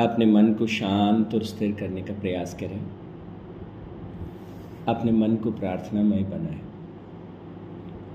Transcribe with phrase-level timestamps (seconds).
[0.00, 2.80] अपने मन को शांत और स्थिर करने का प्रयास करें।
[4.88, 6.60] अपने मन को प्रार्थनामय बनाएँ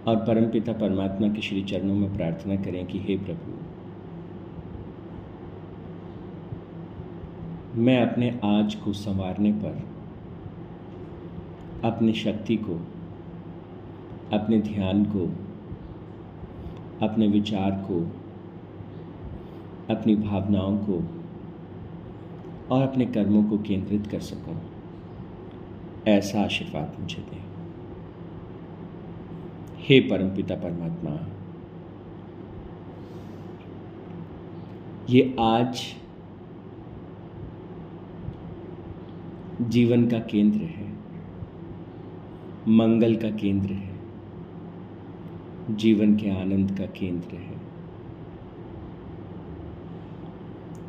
[0.07, 3.51] और परमपिता परमात्मा के श्री चरणों में प्रार्थना करें कि हे प्रभु,
[7.81, 9.83] मैं अपने आज को संवारने पर
[11.83, 12.81] अपनी शक्ति को,
[14.33, 15.31] अपने ध्यान को,
[17.05, 18.11] अपने विचार को,
[19.93, 21.14] अपनी भावनाओं को
[22.71, 24.61] और अपने कर्मों को केंद्रित कर सकूँ।
[26.07, 27.43] ऐसा आशीर्वाद मुझे दें।
[29.77, 31.19] हे परमपिता परमात्मा,
[35.09, 35.95] ये आज
[39.61, 40.93] जीवन का केंद्र है,
[42.67, 43.95] मंगल का केंद्र है,
[45.71, 47.55] जीवन के आनंद का केंद्र है।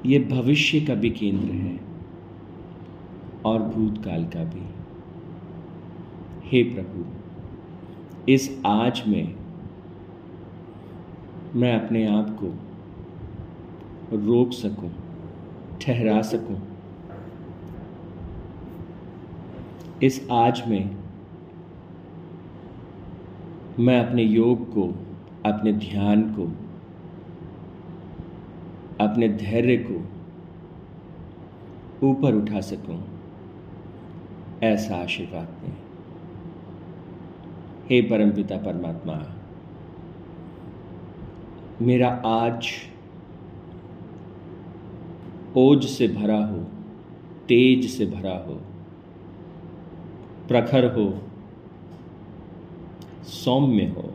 [0.06, 1.78] ये भविष्य का भी केंद्र है
[3.44, 4.62] और भूतकाल का भी।
[6.48, 7.04] हे प्रभु
[8.32, 9.34] इस आज में
[11.54, 12.48] मैं अपने आप को
[14.16, 14.90] रोक सकूँ,
[15.82, 16.60] ठहरा सकूँ,
[20.02, 20.96] इस आज में
[23.78, 24.86] मैं अपने योग को
[25.46, 26.46] अपने ध्यान को
[29.00, 29.96] अपने धैर्य को
[32.02, 32.98] ऊपर उठा सकूँ,
[34.62, 35.76] ऐसा आशीर्वाद दें।
[37.88, 39.16] हे परमपिता परमात्मा,
[41.82, 42.68] मेरा आज
[45.56, 46.58] ओज से भरा हो,
[47.48, 48.54] तेज से भरा हो,
[50.48, 51.06] प्रखर हो,
[53.24, 54.12] सौम्य हो,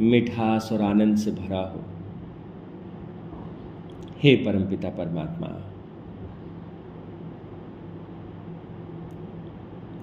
[0.00, 1.82] मिठास और आनंद से भरा हो
[4.22, 5.46] हे परमपिता परमात्मा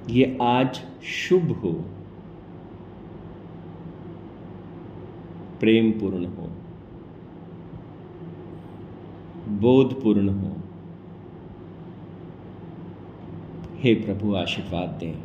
[0.09, 1.72] ये आज शुभ हो
[5.59, 6.50] प्रेम पूर्ण हो
[9.62, 10.51] बोधपूर्ण हो।
[13.80, 15.16] हे प्रभु आशीर्वाद दें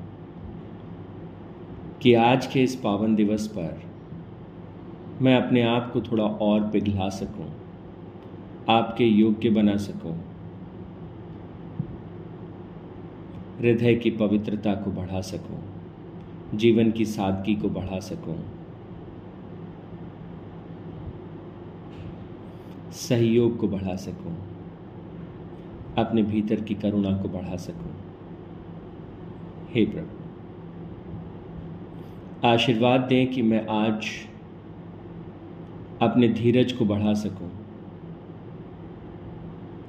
[2.03, 3.83] कि आज के इस पावन दिवस पर
[5.23, 7.53] मैं अपने आप को थोड़ा और पिघला सकूँ,
[8.71, 10.13] आपके योग्य बना सकूँ,
[13.59, 15.59] हृदय की पवित्रता को बढ़ा सकूँ,
[16.55, 18.37] जीवन की सादगी को बढ़ा सकूँ,
[22.99, 24.35] सहयोग को बढ़ा सकूँ,
[25.99, 27.93] अपने भीतर की करुणा को बढ़ा सकूँ।
[29.71, 30.23] हे प्रभु
[32.47, 34.07] आशीर्वाद दें कि मैं आज
[36.03, 37.51] अपने धीरज को बढ़ा सकूँ,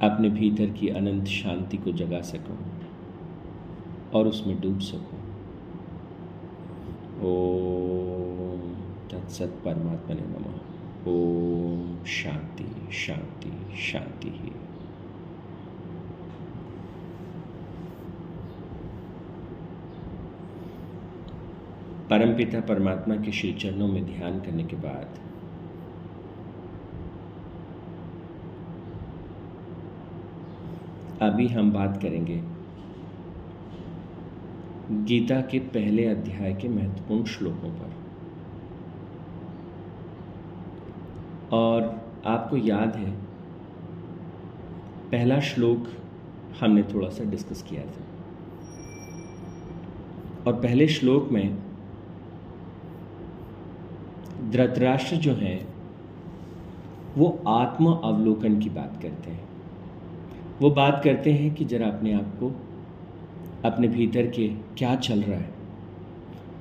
[0.04, 2.58] अपने भीतर की अनंत शांति को जगा सकूँ
[4.14, 5.20] और उसमें डूब सकूँ।
[7.24, 8.74] ओम
[9.12, 13.52] तत्सत परमात्मा ने नमः ओम शांति शांति
[13.82, 14.52] शांति ही
[22.10, 25.20] परमपिता परमात्मा के श्री चरणों में ध्यान करने के बाद
[31.22, 32.44] अभी हम बात करेंगे।
[34.92, 37.94] गीता के पहले अध्याय के महत्वपूर्ण श्लोकों पर।
[41.56, 43.12] और आपको याद है,
[45.12, 45.88] पहला श्लोक
[46.60, 48.06] हमने थोड़ा सा डिस्कस किया था।
[50.48, 51.58] और पहले श्लोक में
[54.52, 55.74] धृतराष्ट्र जो हैं,
[57.18, 59.55] वो आत्म अवलोकन की बात करते हैं।
[60.62, 62.52] वो बात करते हैं कि जरा अपने आप को,
[63.66, 65.54] अपने भीतर के क्या चल रहा है,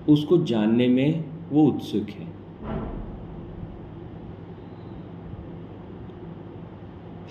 [0.09, 2.27] उसको जानने में वो उत्सुक है।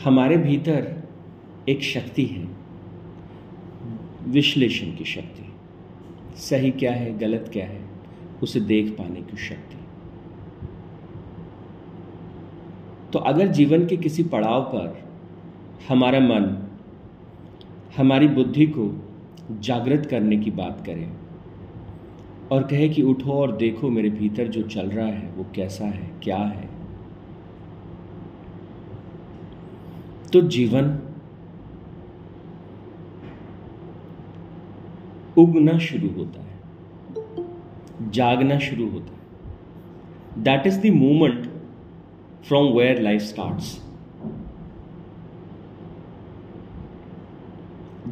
[0.04, 1.04] हमारे भीतर
[1.70, 2.48] एक शक्ति है,
[4.28, 5.50] विश्लेषण की शक्ति।
[6.40, 7.82] सही क्या है, गलत क्या है,
[8.44, 9.78] उसे देख पाने की शक्ति।
[13.14, 15.04] तो अगर जीवन के किसी पड़ाव पर
[15.90, 16.68] हमारा मन
[17.98, 18.84] हमारी बुद्धि को
[19.60, 21.12] जागृत करने की बात करें
[22.52, 26.12] और कहे कि उठो और देखो मेरे भीतर जो चल रहा है, वो कैसा है,
[26.24, 26.70] क्या है
[30.34, 31.00] तो जीवन
[35.38, 36.60] उगना शुरू होता है,
[38.12, 41.50] जागना शुरू होता है that is the moment
[42.48, 43.68] from where life starts.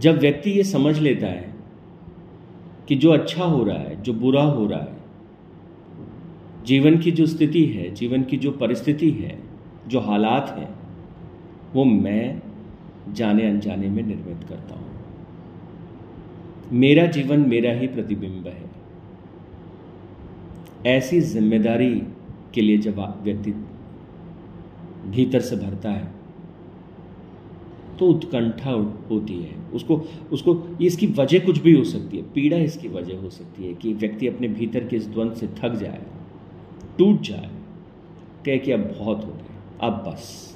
[0.01, 1.53] जब व्यक्ति ये समझ लेता है
[2.87, 4.97] कि जो अच्छा हो रहा है, जो बुरा हो रहा है,
[6.65, 9.39] जीवन की जो स्थिति है, जीवन की जो परिस्थिति है,
[9.87, 10.75] जो हालात हैं,
[11.73, 12.41] वो मैं
[13.13, 14.89] जाने अनजाने में निर्मित करता हूँ।
[16.71, 18.71] मेरा जीवन मेरा ही प्रतिबिंब है।
[20.85, 22.03] ऐसी ज़िम्मेदारी
[22.53, 23.51] के लिए जब व्यक्ति
[25.07, 26.20] भीतर से भरता है
[28.01, 28.71] तो उत्कंठा
[29.09, 29.95] होती है। उसको
[30.31, 33.93] उसको इसकी वजह कुछ भी हो सकती है। पीड़ा इसकी वजह हो सकती है कि
[33.95, 36.01] व्यक्ति अपने भीतर के इस द्वंद से थक जाए,
[36.97, 37.49] टूट जाए।
[38.45, 40.55] कह कि अब बहुत हो गया, अब बस।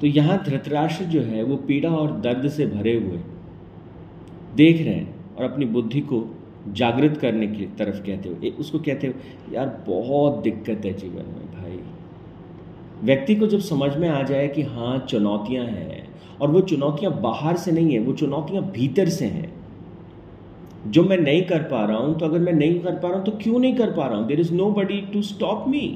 [0.00, 3.20] तो यहाँ धृतराष्ट्र जो है, वो पीड़ा और दर्द से भरे हुए,
[4.56, 6.24] देख रहे हैं और अपनी बुद्धि को
[6.72, 11.46] जागृत करने की तरफ़ कहते हो उसको कहते हो यार, बहुत दिक्कत है जीवन में
[11.52, 11.78] भाई।
[13.02, 16.08] व्यक्ति को जब समझ में आ जाए कि हाँ चुनौतियाँ हैं,
[16.40, 19.52] और वो चुनौतियाँ बाहर से नहीं है, वो चुनौतियाँ भीतर से हैं,
[20.86, 23.24] जो मैं नहीं कर पा रहा हूँ तो अगर मैं नहीं कर पा रहा हूँ
[23.26, 24.26] तो क्यों नहीं कर पा रहा हूँ?
[24.26, 25.86] There is nobody to stop me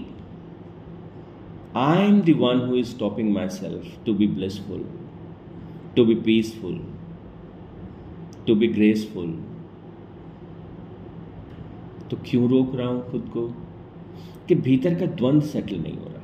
[1.76, 2.34] I am the
[2.68, 4.84] who is stopping myself to be blissful
[5.96, 6.80] to be peaceful
[8.46, 9.38] to be graceful
[12.10, 13.46] तो क्यों रोक रहा हूँ खुद को?
[14.48, 16.17] कि भीतर का द्वंद्व सेटल नहीं हो रहा।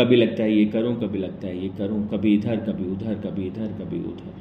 [0.00, 3.46] कभी लगता है ये करूँ, कभी लगता है ये करूँ, कभी इधर, कभी उधर, कभी
[3.46, 4.34] इधर, कभी उधर।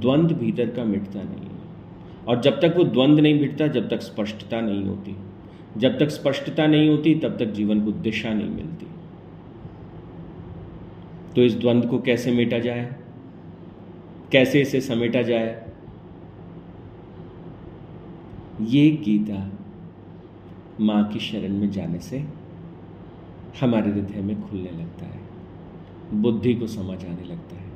[0.00, 1.58] द्वंद्व भीतर का मिटता नहीं है।
[2.28, 5.16] और जब तक वो द्वंद्व नहीं मिटता, जब तक स्पष्टता नहीं होती।
[5.76, 8.86] जब तक स्पष्टता नहीं होती, तब तक जीवन को दिशा नहीं मिलती।
[11.36, 12.96] तो इस द्वंद्व को कैसे मेटा जाए?
[14.32, 15.66] कैसे इसे समेटा जाए?
[18.60, 19.52] ये गीता
[20.80, 22.37] माँ की शरण में जाने से
[23.60, 25.20] हमारे हृदय में खुलने लगता है।
[26.12, 27.68] बुद्धि को समझ आने लगता है।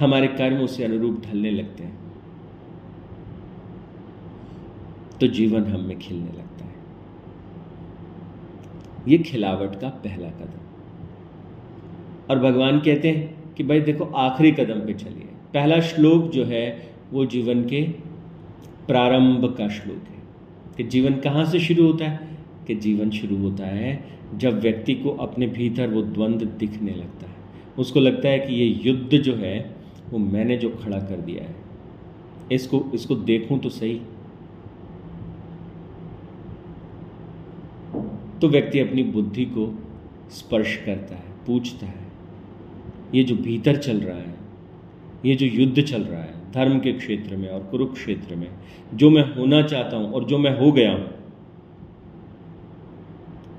[0.00, 1.98] हमारे कर्म उसे अनुरूप ढलने लगते हैं।
[5.20, 6.74] तो जीवन हम में खिलने लगता है।
[9.08, 10.60] ये खिलावट का पहला कदम।
[12.30, 16.94] और भगवान कहते हैं कि भाई देखो, आखिरी कदम पे चलिए। पहला श्लोक जो है,
[17.12, 17.82] वो जीवन के
[18.86, 20.13] प्रारंभ का श्लोक है।
[20.76, 22.28] कि जीवन कहाँ से शुरू होता है?
[22.66, 24.04] कि जीवन शुरू होता है
[24.34, 27.34] जब व्यक्ति को अपने भीतर वो द्वंद्व दिखने लगता है।
[27.78, 29.76] उसको लगता है कि ये युद्ध जो है,
[30.10, 31.54] वो मैंने जो खड़ा कर दिया है।
[32.52, 34.00] इसको इसको देखूँ तो सही।
[38.40, 39.78] तो व्यक्ति अपनी बुद्धि को
[40.30, 42.04] स्पर्श करता है, पूछता है,
[43.14, 44.34] ये जो भीतर चल रहा है,
[45.24, 48.48] ये जो युद्ध चल रहा है धर्म के क्षेत्र में और कुरुक्षेत्र में,
[48.94, 51.08] जो मैं होना चाहता हूँ और जो मैं हो गया हूँ,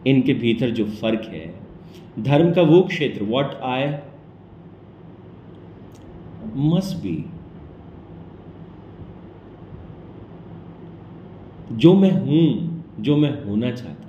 [0.08, 1.46] इनके भीतर जो फ़र्क है,
[2.20, 3.88] धर्म का वो क्षेत्र व्हाट आई
[6.58, 7.16] मस्ट बी
[11.74, 14.04] जो मैं हूँ, जो मैं होना चाहता हूँ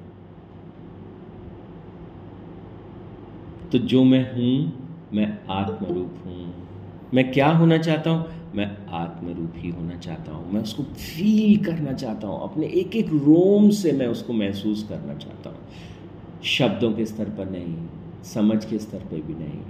[3.72, 8.35] तो जो मैं हूँ, मैं आत्मरूप हूँ। मैं क्या होना चाहता हूँ?
[8.54, 13.08] मैं आत्मरूप ही होना चाहता हूँ, मैं उसको फील करना चाहता हूँ, अपने एक एक
[13.08, 17.76] रोम से मैं उसको महसूस करना चाहता हूँ। शब्दों के स्तर पर नहीं,
[18.24, 19.60] समझ के स्तर पर भी नहीं।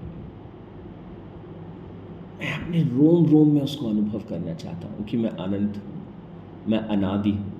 [2.38, 6.02] मैं अपने रोम रोम में उसको अनुभव करना चाहता हूँ कि मैं अनंत हूँ,
[6.68, 7.52] मैं अनादि हूँ।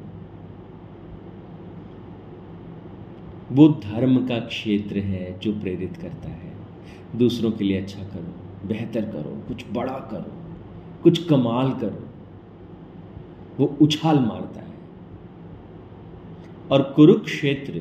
[3.52, 6.54] वो धर्म का क्षेत्र है जो प्रेरित करता है।
[7.16, 10.45] दूसरों के लिए अच्छा करो, बेहतर करो, कुछ बड़ा करो।
[11.06, 12.04] कुछ कमाल करो,
[13.58, 14.74] वो उछाल मारता है।
[16.70, 17.80] और कुरुक्षेत्र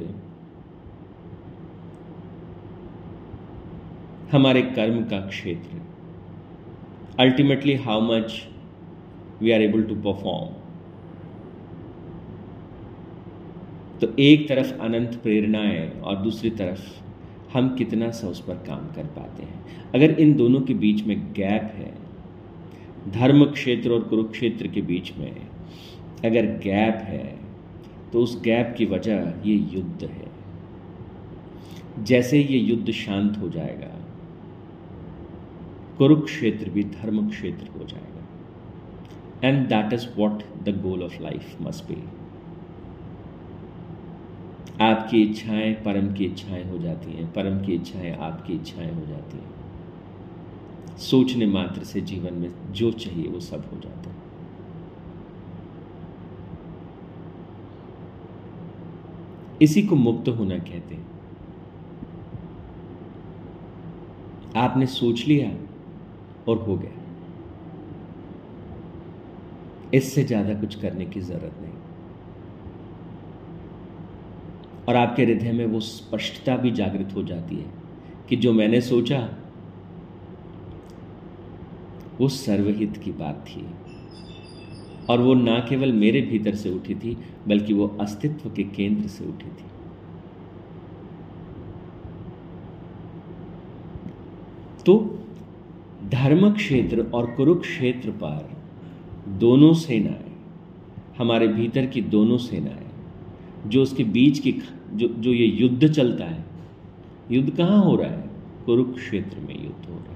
[4.31, 5.81] हमारे कर्म का क्षेत्र
[7.19, 8.35] ultimately how much
[9.41, 10.53] we are able to perform
[13.99, 16.83] तो एक तरफ़ अनंत प्रेरणाएँ और दूसरी तरफ़
[17.53, 21.17] हम कितना सा उस पर काम कर पाते हैं। अगर इन दोनों के बीच में
[21.33, 22.04] गैप है
[23.07, 25.35] धर्म क्षेत्र और कुरुक्षेत्र के बीच में
[26.25, 27.25] अगर गैप है
[28.13, 30.27] तो उस गैप की वजह ये युद्ध है।
[32.03, 33.91] जैसे ये युद्ध शांत हो जाएगा,
[35.97, 41.83] कुरुक्षेत्र भी धर्म क्षेत्र हो जाएगा। And that is what the goal of life must
[41.83, 41.97] be
[44.81, 49.37] आपकी इच्छाएँ परम की इच्छाएँ हो जाती हैं, परम की इच्छाएँ आपकी इच्छाएँ हो जाती
[49.37, 49.64] हैं।
[50.99, 54.15] सोचने मात्र से जीवन में जो चाहिए वो सब हो जाता है।
[59.61, 61.05] इसी को मुक्त होना कहते हैं।
[64.55, 65.49] आपने सोच लिया
[66.47, 66.91] और हो गया।
[69.93, 71.73] इससे ज़्यादा कुछ करने की ज़रूरत नहीं।
[74.87, 77.73] और आपके हृदय में वो स्पष्टता भी जागृत हो जाती है
[78.29, 79.19] कि जो मैंने सोचा
[82.19, 83.65] वो सर्वहित की बात थी।
[85.09, 87.17] और वो ना केवल मेरे भीतर से उठी थी,
[87.47, 89.65] बल्कि वो अस्तित्व के केंद्र से उठी थी।
[94.85, 95.19] तो
[96.11, 98.49] धर्म क्षेत्र और कुरुक्षेत्र पर
[99.27, 100.31] दोनों सेनाएँ,
[101.17, 102.87] हमारे भीतर की दोनों सेनाएँ,
[103.69, 104.51] जो उसके बीच की
[104.93, 106.45] जो जो ये युद्ध चलता है,
[107.31, 108.29] युद्ध कहाँ हो रहा है?
[108.65, 110.14] कुरुक्षेत्र में युद्ध हो रहा है।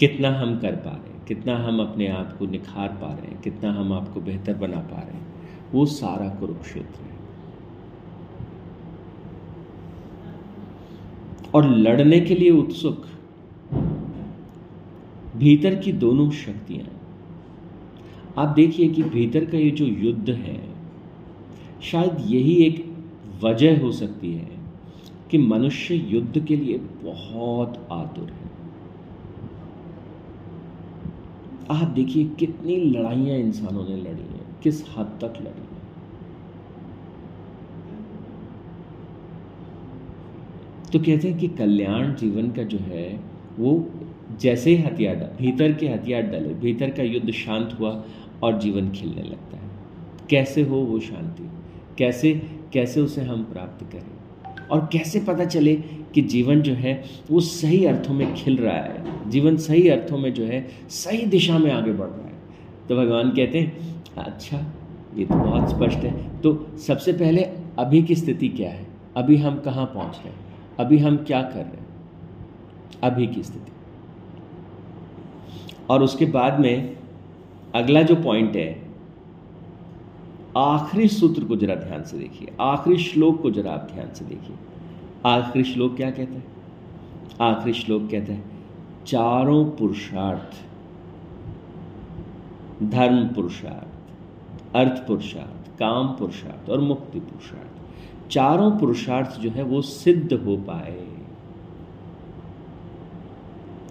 [0.00, 3.40] कितना हम कर पा रहे हैं, कितना हम अपने आप को निखार पा रहे हैं,
[3.42, 5.26] कितना हम आपको बेहतर बना पा रहे हैं,
[5.72, 7.16] वो सारा कुरुक्षेत्र है।
[11.54, 13.06] और लड़ने के लिए उत्सुक,
[15.36, 16.86] भीतर की दोनों शक्तियाँ।
[18.38, 20.60] आप देखिए कि भीतर का ये जो युद्ध है,
[21.82, 22.84] शायद यही एक
[23.42, 24.50] वजह हो सकती है
[25.30, 28.37] कि मनुष्य युद्ध के लिए बहुत आतुर है।
[31.70, 35.78] आप देखिए कितनी लड़ाइयाँ इंसानों ने लड़ी हैं, किस हद तक लड़ी हैं।
[40.92, 43.20] तो कहते हैं कि कल्याण जीवन का जो है,
[43.58, 43.90] वो
[44.40, 48.04] जैसे ही हथियार भीतर के हथियार डले, भीतर का युद्ध शांत हुआ
[48.42, 49.70] और जीवन खिलने लगता है।
[50.30, 51.50] कैसे हो वो शांति?
[51.98, 54.17] कैसे कैसे उसे हम प्राप्त करें?
[54.70, 55.76] और कैसे पता चले
[56.14, 59.30] कि जीवन जो है वो सही अर्थों में खिल रहा है?
[59.30, 62.32] जीवन सही अर्थों में जो है, सही दिशा में आगे बढ़ रहा है।
[62.88, 64.72] तो भगवान कहते हैं अच्छा
[65.16, 67.42] ये तो बहुत स्पष्ट है। तो सबसे पहले
[67.78, 68.86] अभी की स्थिति क्या है?
[69.16, 70.40] अभी हम कहाँ पहुँच रहे हैं?
[70.80, 71.86] अभी हम क्या कर रहे हैं?
[73.02, 73.72] अभी की स्थिति।
[75.90, 76.96] और उसके बाद में
[77.74, 78.87] अगला जो पॉइंट है
[80.56, 84.56] आखिरी सूत्र को जरा ध्यान से देखिए, आखिरी श्लोक को जरा आप ध्यान से देखिए।
[85.26, 86.44] आखिरी श्लोक क्या कहता है?
[87.40, 88.42] आखिरी श्लोक कहता है,
[89.06, 90.56] चारों पुरुषार्थ,
[92.82, 100.32] धर्म पुरुषार्थ, अर्थ पुरुषार्थ, काम पुरुषार्थ और मुक्ति पुरुषार्थ, चारों पुरुषार्थ जो है वो सिद्ध
[100.32, 101.06] हो पाए।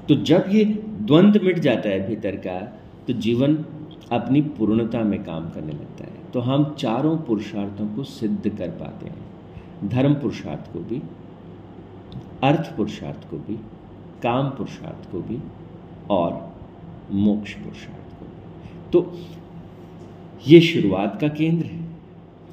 [0.10, 2.60] तो जब ये द्वंद्व मिट जाता है भीतर का
[3.08, 3.56] तो जीवन
[4.12, 9.06] अपनी पूर्णता में काम करने लगता है। तो हम चारों पुरुषार्थों को सिद्ध कर पाते
[9.06, 9.26] हैं।
[9.90, 11.02] धर्म पुरुषार्थ को भी,
[12.44, 13.56] अर्थ पुरुषार्थ को भी,
[14.24, 15.40] काम पुरुषार्थ को भी
[16.10, 16.56] और
[17.12, 19.20] मोक्ष पुरुषार्थ को भी। तो
[20.48, 21.88] ये शुरुआत का केंद्र है।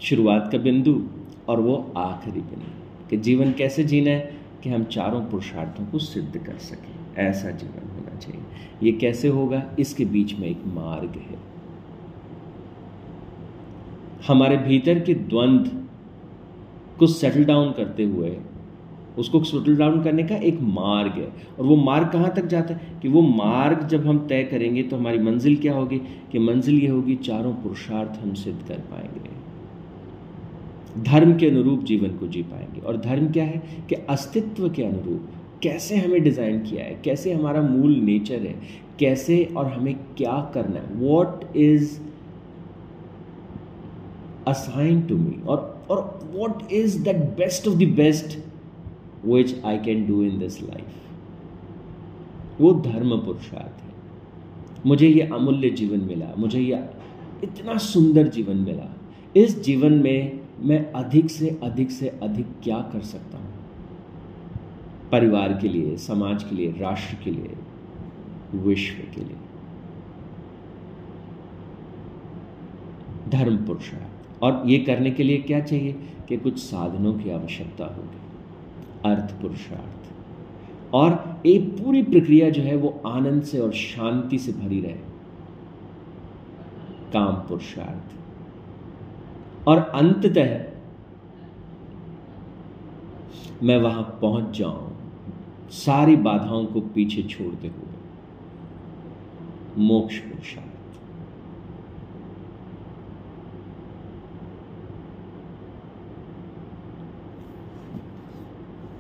[0.01, 1.07] शुरुआत का बिंदु
[1.49, 6.39] और वो आखिरी बिंदु कि जीवन कैसे जीना है कि हम चारों पुरुषार्थों को सिद्ध
[6.39, 8.43] कर सकें। ऐसा जीवन होना चाहिए।
[8.83, 9.63] ये कैसे होगा?
[9.79, 11.54] इसके बीच में एक मार्ग है।
[14.29, 15.71] हमारे भीतर के द्वंद्व
[16.99, 18.37] को सेटल डाउन करते हुए,
[19.19, 22.81] उसको सेटल डाउन करने का एक मार्ग है। और वो मार्ग कहाँ तक जाता है?
[23.03, 25.99] कि वो मार्ग जब हम तय करेंगे तो हमारी मंजिल क्या होगी?
[26.33, 29.35] कि मंजिल ये होगी, चारों पुरुषार्थ हम सिद्ध कर पाएँगे।
[31.03, 33.63] धर्म के अनुरूप जीवन को जी पाएँगे। और धर्म क्या है?
[33.89, 35.29] कि अस्तित्व के अनुरूप।
[35.63, 37.01] कैसे हमें डिज़ाइन किया है?
[37.05, 38.55] कैसे हमारा मूल नेचर है?
[38.99, 40.95] कैसे और हमें क्या करना है?
[40.95, 42.01] What is
[44.49, 48.39] assign to me और और what is that best of the best
[49.27, 50.87] which I can do in this life
[52.61, 53.95] वो धर्म पुरुषार्थ है।
[54.87, 56.85] मुझे ये अमूल्य जीवन मिला। मुझे ये
[57.45, 58.97] इतना सुंदर जीवन मिला।
[59.37, 63.55] इस जीवन में मैं अधिक से अधिक से अधिक क्या कर सकता हूँ?
[65.13, 67.57] परिवार के लिए, समाज के लिए, राष्ट्र के लिए,
[68.55, 69.37] विश्व के लिए।
[73.29, 74.14] धर्म पुरुषार्थ।
[74.45, 75.97] और ये करने के लिए क्या चाहिए?
[76.29, 78.19] कि कुछ साधनों की आवश्यकता होगी
[79.05, 80.15] अर्थ पुरुषार्थ।
[80.95, 84.93] और एक पूरी प्रक्रिया जो है वो आनंद से और शांति से भरी रहे।
[87.13, 88.15] काम पुरुषार्थ।
[89.69, 90.65] और अंततः
[93.63, 94.97] मैं वहाँ पहुँच जाऊँ,
[95.71, 97.95] सारी बाधाओं को पीछे छोड़ते हुए।
[99.79, 100.74] मोक्ष पुरुषार्थ।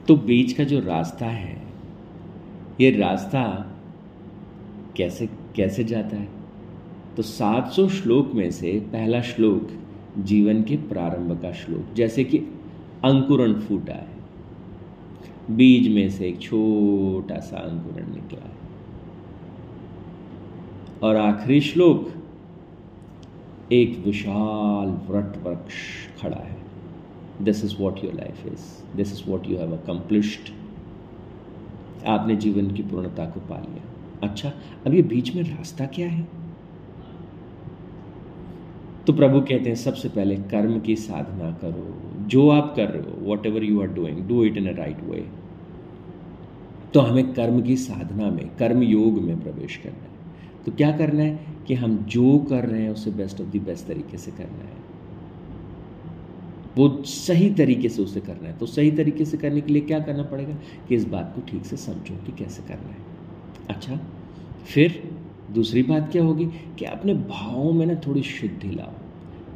[0.08, 1.62] तो बीच का जो रास्ता है,
[2.80, 3.72] ये रास्ता
[4.96, 6.28] कैसे कैसे जाता है?
[7.16, 9.68] तो 700 श्लोक में से पहला श्लोक
[10.18, 12.38] जीवन के प्रारंभ का श्लोक, जैसे कि
[13.04, 14.14] अंकुरण फूटा है।
[15.50, 18.54] बीज में से एक छोटा सा अंकुरण निकला है।
[21.02, 22.10] और आखिरी श्लोक,
[23.72, 25.74] एक विशाल व्रत वृक्ष
[26.22, 26.53] खड़ा है।
[27.42, 30.52] This is what your life is this is what you have accomplished
[32.06, 33.82] आपने जीवन की पूर्णता को पा लिया।
[34.22, 34.52] अच्छा
[34.86, 36.28] अब ये बीच में रास्ता क्या है?
[39.06, 41.94] तो प्रभु कहते हैं, सबसे पहले कर्म की साधना करो।
[42.26, 45.28] जो आप कर रहे हो whatever you are doing do it in a right way
[46.94, 51.22] तो हमें कर्म की साधना में, कर्म योग में प्रवेश करना है। तो क्या करना
[51.22, 51.54] है?
[51.66, 54.83] कि हम जो कर रहे हैं उसे बेस्ट ऑफ़ द बेस्ट तरीके से करना है।
[56.78, 60.00] वो सही तरीके से उसे करना है। तो सही तरीके से करने के लिए क्या
[60.00, 60.54] करना पड़ेगा
[60.88, 62.96] कि इस बात को ठीक से समझो कि कैसे करना है।
[63.70, 64.00] अच्छा
[64.64, 65.12] फिर
[65.50, 66.46] दूसरी बात क्या होगी
[66.78, 68.92] कि अपने भावों में ना थोड़ी शुद्धि लाओ।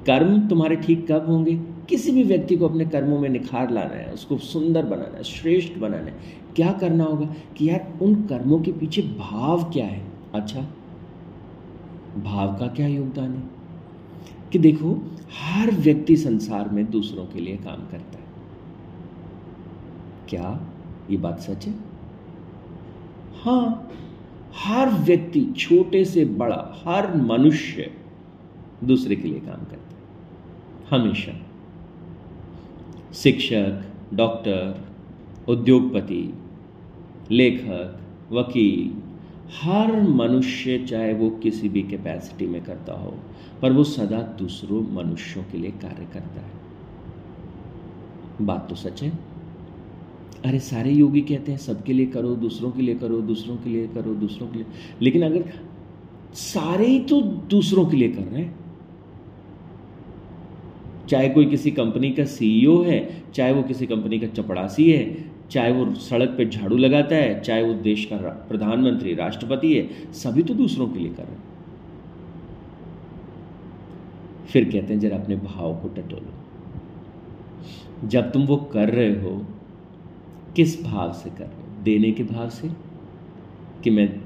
[0.06, 1.54] कर्म तुम्हारे ठीक कब होंगे?
[1.88, 5.78] किसी भी व्यक्ति को अपने कर्मों में निखार लाना है, उसको सुंदर बनाना है, श्रेष्ठ
[5.78, 6.14] बनाना है,
[6.56, 10.02] क्या करना होगा कि यार उन कर्मों के पीछे भाव क्या है?
[10.34, 10.60] अच्छा
[12.25, 13.42] भाव का क्या योगदान है?
[14.52, 18.25] कि देखो हर व्यक्ति संसार में दूसरों के लिए काम करता है।
[20.28, 20.61] क्या
[21.11, 21.75] ये बात सच है?
[23.42, 23.92] हाँ
[24.64, 27.94] हर व्यक्ति छोटे से बड़ा, हर मनुष्य
[28.85, 29.99] दूसरे के लिए काम करता है।
[30.90, 31.32] हमेशा।
[33.14, 34.85] शिक्षक, डॉक्टर,
[35.49, 36.35] उद्योगपति,
[37.30, 38.00] लेखक,
[38.32, 39.07] वकील
[39.52, 43.14] हर मनुष्य चाहे वो किसी भी कैपेसिटी में करता हो,
[43.62, 46.52] पर वो सदा दूसरों मनुष्यों के लिए कार्य करता है।
[48.42, 49.12] बात तो सच है।
[50.44, 53.86] अरे सारे योगी कहते हैं, सबके लिए करो, दूसरों के लिए करो, दूसरों के लिए
[53.86, 54.66] करो, दूसरों के लिए।
[55.02, 55.52] लेकिन अगर
[56.34, 58.56] सारे ही तो दूसरों के लिए कर रहे हैं।
[61.08, 65.72] चाहे कोई किसी कंपनी का सीईओ है, चाहे वो किसी कंपनी का चपड़ासी है चाहे
[65.72, 68.16] वो सड़क पे झाड़ू लगाता है, चाहे वो देश का
[68.48, 71.42] प्रधानमंत्री, राष्ट्रपति है, सभी तो दूसरों के लिए कर रहे हैं।
[74.46, 76.32] फिर कहते हैं, जरा अपने भाव को टटोलो।
[78.08, 79.46] जब तुम वो कर रहे हो,
[80.56, 81.82] किस भाव से कर रहे हो?
[81.82, 82.88] देने के भाव से?
[83.84, 84.20] कि मैं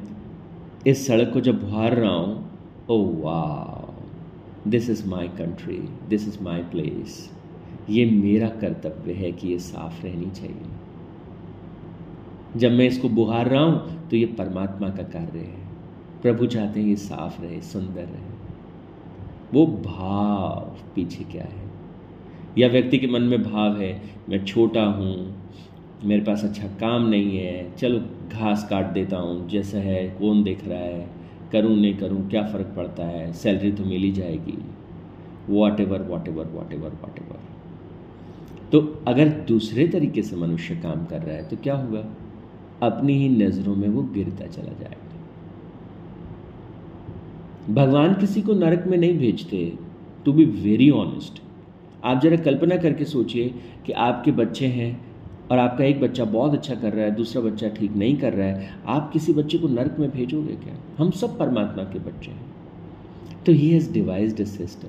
[0.86, 2.50] इस सड़क को जब बुहार रहा हूँ
[2.88, 3.82] ओ वाह
[4.70, 7.30] this is my country this is my place
[7.90, 10.81] ये मेरा कर्तव्य है कि ये साफ़ रहनी चाहिए।
[12.56, 15.60] जब मैं इसको बुहार रहा हूँ तो ये परमात्मा का कार्य है।
[16.22, 18.30] प्रभु चाहते हैं ये साफ़ रहे, सुंदर रहे।
[19.52, 21.70] वो भाव पीछे क्या है?
[22.58, 25.14] या व्यक्ति के मन में भाव है, मैं छोटा हूँ,
[26.04, 28.00] मेरे पास अच्छा काम नहीं है, चलो
[28.32, 31.08] घास काट देता हूँ, जैसा है, कौन देख रहा है,
[31.52, 34.58] करूँ, नहीं करूँ, क्या फ़र्क पड़ता है सैलरी तो मिल ही जाएगी।
[35.48, 37.40] Whatever whatever whatever whatever
[38.72, 42.04] तो अगर दूसरे तरीके से मनुष्य काम कर रहा है तो क्या होगा
[42.82, 45.10] अपनी ही नज़रों में वो गिरता चला जाएगा
[47.74, 49.72] भगवान किसी को नरक में नहीं भेजते
[50.24, 51.42] टू बी वेरी ऑनेस्ट
[52.04, 53.54] आप जरा कल्पना करके सोचिए
[53.86, 54.90] कि आपके बच्चे हैं
[55.50, 58.46] और आपका एक बच्चा बहुत अच्छा कर रहा है, दूसरा बच्चा ठीक नहीं कर रहा
[58.46, 60.74] है, आप किसी बच्चे को नरक में भेजोगे क्या?
[60.98, 62.50] हम सब परमात्मा के बच्चे हैं।
[63.46, 64.88] तो he has devised a system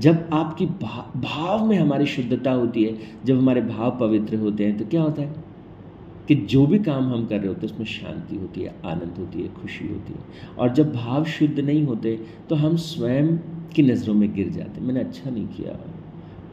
[0.00, 4.86] जब आपकी भाव में हमारी शुद्धता होती है, जब हमारे भाव पवित्र होते हैं तो
[4.86, 5.43] क्या होता है?
[6.28, 9.42] कि जो भी काम हम कर रहे होते हैं, उसमें शांति होती है, आनंद होती
[9.42, 13.36] है, खुशी होती है। और जब भाव शुद्ध नहीं होते तो हम स्वयं
[13.74, 15.78] की नज़रों में गिर जाते मैंने अच्छा नहीं किया।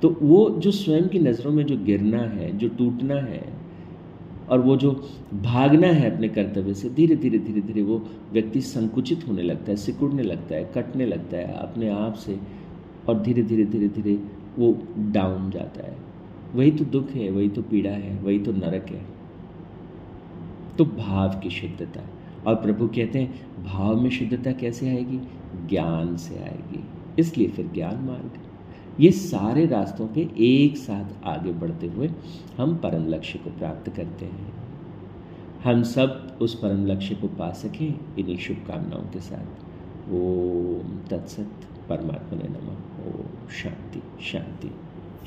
[0.02, 3.62] तो वो जो स्वयं की नज़रों में जो गिरना है, जो टूटना है,
[4.50, 4.92] और वो जो
[5.34, 9.76] भागना है अपने कर्तव्य से, धीरे धीरे धीरे धीरे वो व्यक्ति संकुचित होने लगता है,
[9.78, 12.40] सिकुड़ने लगता है, कटने लगता है अपने आप से,
[13.10, 14.20] और धीरे धीरे धीरे धीरे
[14.60, 15.98] वो डाउन जाता है।
[16.56, 19.11] वही तो दुख है, वही तो पीड़ा है, वही तो नरक है।
[20.78, 22.02] तो भाव की शुद्धता
[22.48, 25.20] और प्रभु कहते हैं, भाव में शुद्धता कैसे आएगी?
[25.68, 26.84] ज्ञान से आएगी।
[27.20, 28.32] इसलिए फिर ज्ञान मार्ग।
[29.00, 32.12] ये सारे रास्तों पे एक साथ आगे बढ़ते हुए
[32.58, 34.54] हम परम लक्ष्य को प्राप्त करते हैं।
[35.64, 39.46] हम सब उस परम लक्ष्य को पा सकें इन्हीं शुभकामनाओं के साथ।
[40.14, 41.52] ओम तत्सत
[41.90, 44.72] परमात्मा ने नमः। ओम शांति शांति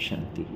[0.00, 0.46] शांति।